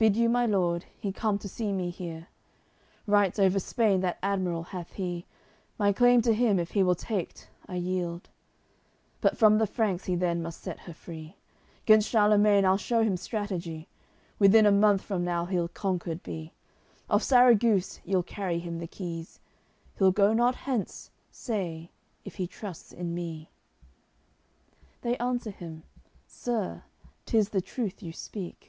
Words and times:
Bid 0.00 0.16
you 0.16 0.30
my 0.30 0.46
lord, 0.46 0.86
he 0.98 1.12
come 1.12 1.36
to 1.40 1.46
see 1.46 1.74
me 1.74 1.90
here. 1.90 2.28
Rights 3.06 3.38
over 3.38 3.60
Spain 3.60 4.00
that 4.00 4.16
admiral 4.22 4.62
hath 4.62 4.94
he, 4.94 5.26
My 5.78 5.92
claim 5.92 6.22
to 6.22 6.32
him, 6.32 6.58
if 6.58 6.70
he 6.70 6.82
will 6.82 6.94
take't, 6.94 7.50
I 7.66 7.74
yield; 7.74 8.30
But 9.20 9.36
from 9.36 9.58
the 9.58 9.66
Franks 9.66 10.06
he 10.06 10.14
then 10.16 10.40
must 10.40 10.62
set 10.62 10.78
her 10.78 10.94
free. 10.94 11.36
Gainst 11.84 12.08
Charlemagne 12.08 12.64
I'll 12.64 12.78
shew 12.78 13.00
him 13.00 13.18
strategy. 13.18 13.88
Within 14.38 14.64
a 14.64 14.72
month 14.72 15.02
from 15.02 15.22
now 15.22 15.44
he'll 15.44 15.68
conquered 15.68 16.22
be. 16.22 16.54
Of 17.10 17.22
Sarraguce 17.22 18.00
ye'll 18.02 18.22
carry 18.22 18.58
him 18.58 18.78
the 18.78 18.86
keys, 18.86 19.38
He'll 19.98 20.12
go 20.12 20.32
not 20.32 20.54
hence, 20.54 21.10
say, 21.30 21.90
if 22.24 22.36
he 22.36 22.46
trusts 22.46 22.90
in 22.92 23.14
me." 23.14 23.50
They 25.02 25.18
answer 25.18 25.50
him: 25.50 25.82
"Sir, 26.26 26.84
'tis 27.26 27.50
the 27.50 27.60
truth 27.60 28.02
you 28.02 28.14
speak." 28.14 28.68